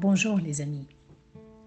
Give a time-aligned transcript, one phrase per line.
[0.00, 0.88] Bonjour les amis.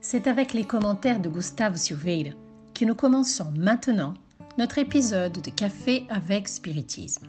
[0.01, 2.31] C'est avec les commentaires de Gustave Silveira
[2.73, 4.15] que nous commençons maintenant
[4.57, 7.27] notre épisode de Café avec Spiritisme.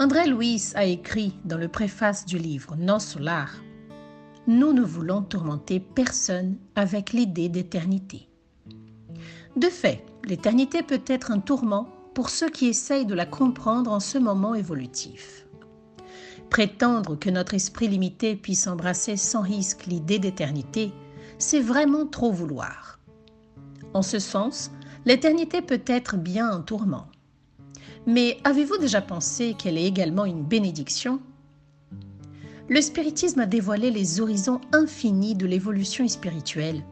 [0.00, 3.56] André Louis a écrit dans le préface du livre Non Solar
[4.46, 8.26] Nous ne voulons tourmenter personne avec l'idée d'éternité.
[9.54, 14.00] De fait, l'éternité peut être un tourment pour ceux qui essayent de la comprendre en
[14.00, 15.44] ce moment évolutif.
[16.50, 20.92] Prétendre que notre esprit limité puisse embrasser sans risque l'idée d'éternité,
[21.38, 22.98] c'est vraiment trop vouloir.
[23.94, 24.70] En ce sens,
[25.04, 27.06] l'éternité peut être bien un tourment.
[28.06, 31.20] Mais avez-vous déjà pensé qu'elle est également une bénédiction?
[32.68, 36.82] Le spiritisme a dévoilé les horizons infinis de l'évolution spirituelle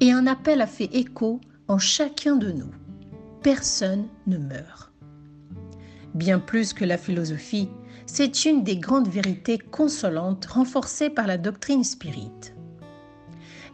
[0.00, 2.70] et un appel a fait écho en chacun de nous.
[3.42, 4.92] Personne ne meurt.
[6.14, 7.68] Bien plus que la philosophie,
[8.06, 12.54] c'est une des grandes vérités consolantes renforcées par la doctrine spirite.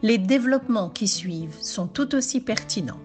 [0.01, 2.99] Les développements qui suivent sont tout aussi pertinents.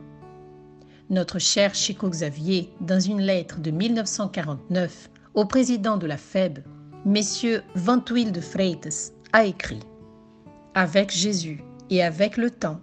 [1.10, 6.60] Notre cher Chico Xavier, dans une lettre de 1949 au président de la FEB,
[7.04, 9.80] messieurs Ventuil de Freitas, a écrit
[10.74, 12.80] Avec Jésus et avec le temps,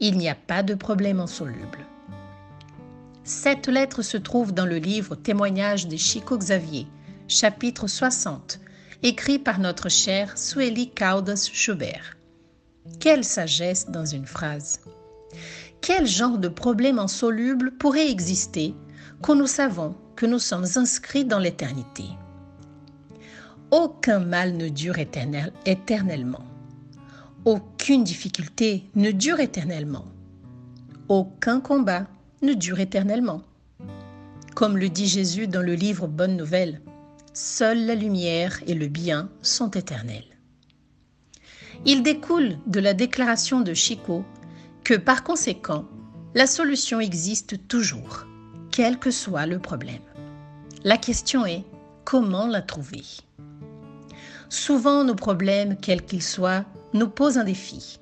[0.00, 1.86] il n'y a pas de problème insoluble.
[3.22, 6.86] Cette lettre se trouve dans le livre Témoignages de Chico Xavier,
[7.30, 8.58] chapitre 60,
[9.04, 12.16] écrit par notre cher Sueli Caudas Schubert.
[12.98, 14.80] Quelle sagesse dans une phrase.
[15.80, 18.74] Quel genre de problème insoluble pourrait exister
[19.22, 22.04] quand nous savons que nous sommes inscrits dans l'éternité?
[23.70, 26.44] Aucun mal ne dure éternel, éternellement.
[27.44, 30.06] Aucune difficulté ne dure éternellement.
[31.08, 32.08] Aucun combat
[32.42, 33.42] ne dure éternellement.
[34.56, 36.80] Comme le dit Jésus dans le livre Bonne Nouvelle,
[37.32, 40.36] Seule la lumière et le bien sont éternels.
[41.86, 44.24] Il découle de la déclaration de Chico
[44.82, 45.84] que par conséquent,
[46.34, 48.26] la solution existe toujours,
[48.72, 50.02] quel que soit le problème.
[50.82, 51.64] La question est
[52.04, 53.04] comment la trouver?
[54.48, 56.64] Souvent, nos problèmes, quels qu'ils soient,
[56.94, 58.00] nous posent un défi.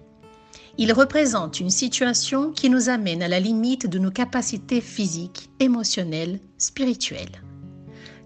[0.78, 6.41] Ils représentent une situation qui nous amène à la limite de nos capacités physiques, émotionnelles,
[6.56, 7.43] spirituelles.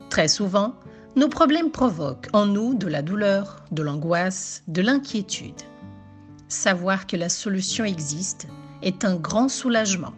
[0.08, 0.76] Très souvent,
[1.14, 5.60] nos problèmes provoquent en nous de la douleur, de l'angoisse, de l'inquiétude.
[6.48, 8.46] Savoir que la solution existe
[8.82, 10.14] est un grand soulagement.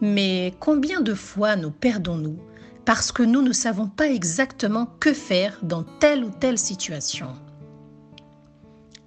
[0.00, 2.38] Mais combien de fois nous perdons-nous
[2.84, 7.36] parce que nous ne savons pas exactement que faire dans telle ou telle situation?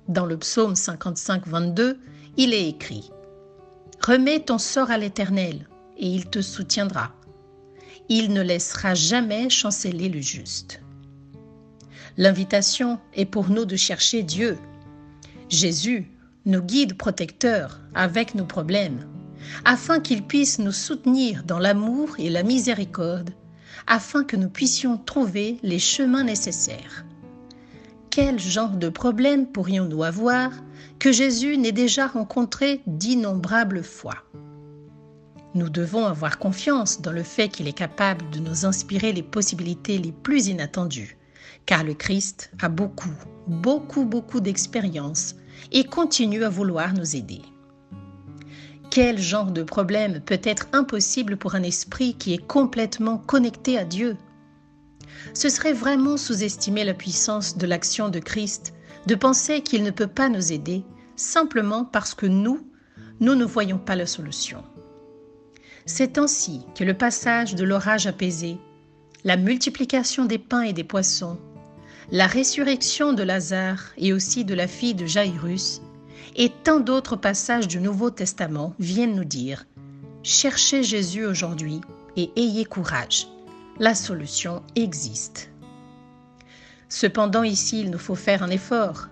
[0.07, 1.99] Dans le psaume 55, 22,
[2.37, 3.11] il est écrit
[4.05, 5.67] Remets ton sort à l'Éternel,
[5.97, 7.11] et il te soutiendra.
[8.09, 10.81] Il ne laissera jamais chanceler le juste.
[12.21, 14.59] L'invitation est pour nous de chercher Dieu.
[15.49, 16.11] Jésus,
[16.45, 19.07] nos guide protecteur avec nos problèmes,
[19.65, 23.31] afin qu'il puisse nous soutenir dans l'amour et la miséricorde,
[23.87, 27.05] afin que nous puissions trouver les chemins nécessaires.
[28.11, 30.51] Quel genre de problème pourrions-nous avoir
[30.99, 34.17] que Jésus n'ait déjà rencontré d'innombrables fois?
[35.55, 39.97] Nous devons avoir confiance dans le fait qu'il est capable de nous inspirer les possibilités
[39.97, 41.17] les plus inattendues
[41.65, 43.13] car le Christ a beaucoup,
[43.47, 45.35] beaucoup, beaucoup d'expérience
[45.71, 47.41] et continue à vouloir nous aider.
[48.89, 53.85] Quel genre de problème peut être impossible pour un esprit qui est complètement connecté à
[53.85, 54.17] Dieu?
[55.33, 58.73] Ce serait vraiment sous-estimer la puissance de l'action de Christ
[59.07, 60.83] de penser qu'il ne peut pas nous aider
[61.15, 62.67] simplement parce que nous,
[63.19, 64.63] nous ne voyons pas la solution.
[65.85, 68.57] C'est ainsi que le passage de l'orage apaisé,
[69.23, 71.37] la multiplication des pains et des poissons,
[72.11, 75.81] la résurrection de Lazare et aussi de la fille de Jairus,
[76.35, 79.65] et tant d'autres passages du Nouveau Testament viennent nous dire
[80.23, 81.81] Cherchez Jésus aujourd'hui
[82.15, 83.27] et ayez courage.
[83.79, 85.49] La solution existe.
[86.89, 89.07] Cependant, ici, il nous faut faire un effort.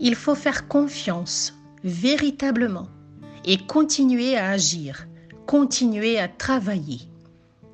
[0.00, 2.88] Il faut faire confiance, véritablement,
[3.44, 5.06] et continuer à agir,
[5.46, 7.00] continuer à travailler.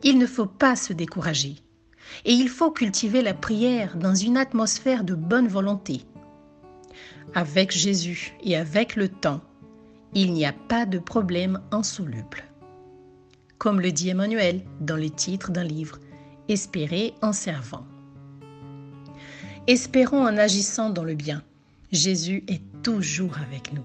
[0.03, 1.57] Il ne faut pas se décourager.
[2.25, 6.03] Et il faut cultiver la prière dans une atmosphère de bonne volonté.
[7.35, 9.41] Avec Jésus et avec le temps,
[10.15, 12.45] il n'y a pas de problème insoluble.
[13.59, 15.99] Comme le dit Emmanuel dans le titre d'un livre,
[16.49, 17.87] Espérer en servant.
[19.69, 21.45] Espérons en agissant dans le bien.
[21.93, 23.85] Jésus est toujours avec nous.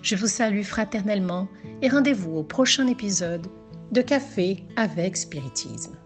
[0.00, 1.48] Je vous salue fraternellement
[1.82, 3.48] et rendez-vous au prochain épisode
[3.92, 5.96] de Café avec Spiritisme.